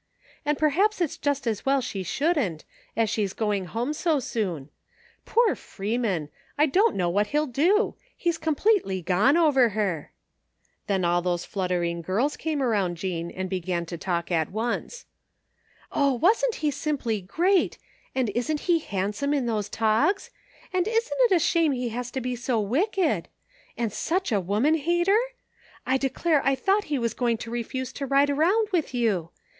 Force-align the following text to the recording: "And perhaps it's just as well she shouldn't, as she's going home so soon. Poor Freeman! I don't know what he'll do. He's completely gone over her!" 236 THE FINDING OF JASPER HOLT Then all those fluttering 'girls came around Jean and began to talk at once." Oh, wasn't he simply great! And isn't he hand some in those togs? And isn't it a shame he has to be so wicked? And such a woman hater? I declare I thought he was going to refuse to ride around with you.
"And 0.47 0.57
perhaps 0.57 0.99
it's 0.99 1.15
just 1.15 1.45
as 1.45 1.63
well 1.63 1.79
she 1.79 2.01
shouldn't, 2.01 2.65
as 2.97 3.07
she's 3.07 3.33
going 3.33 3.65
home 3.65 3.93
so 3.93 4.19
soon. 4.19 4.71
Poor 5.25 5.53
Freeman! 5.53 6.29
I 6.57 6.65
don't 6.65 6.95
know 6.95 7.07
what 7.07 7.27
he'll 7.27 7.45
do. 7.45 7.93
He's 8.17 8.39
completely 8.39 9.03
gone 9.03 9.37
over 9.37 9.69
her!" 9.69 10.11
236 10.87 11.53
THE 11.53 11.59
FINDING 11.59 11.97
OF 11.99 12.01
JASPER 12.01 12.07
HOLT 12.07 12.07
Then 12.07 12.15
all 12.15 12.17
those 12.17 12.33
fluttering 12.33 12.33
'girls 12.33 12.37
came 12.37 12.63
around 12.63 12.97
Jean 12.97 13.29
and 13.29 13.47
began 13.47 13.85
to 13.85 13.97
talk 13.99 14.31
at 14.31 14.51
once." 14.51 15.05
Oh, 15.91 16.13
wasn't 16.13 16.55
he 16.55 16.71
simply 16.71 17.21
great! 17.21 17.77
And 18.15 18.31
isn't 18.33 18.61
he 18.61 18.79
hand 18.79 19.13
some 19.13 19.35
in 19.35 19.45
those 19.45 19.69
togs? 19.69 20.31
And 20.73 20.87
isn't 20.87 21.17
it 21.25 21.31
a 21.31 21.37
shame 21.37 21.73
he 21.73 21.89
has 21.89 22.09
to 22.09 22.19
be 22.21 22.35
so 22.35 22.59
wicked? 22.59 23.27
And 23.77 23.93
such 23.93 24.31
a 24.31 24.41
woman 24.41 24.73
hater? 24.77 25.19
I 25.85 25.97
declare 25.97 26.43
I 26.43 26.55
thought 26.55 26.85
he 26.85 26.97
was 26.97 27.13
going 27.13 27.37
to 27.37 27.51
refuse 27.51 27.93
to 27.93 28.07
ride 28.07 28.31
around 28.31 28.69
with 28.73 28.95
you. 28.95 29.29